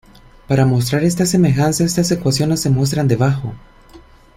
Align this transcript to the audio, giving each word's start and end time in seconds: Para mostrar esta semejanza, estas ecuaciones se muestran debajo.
Para 0.47 0.65
mostrar 0.65 1.03
esta 1.03 1.27
semejanza, 1.27 1.83
estas 1.83 2.09
ecuaciones 2.09 2.61
se 2.61 2.71
muestran 2.71 3.07
debajo. 3.07 3.53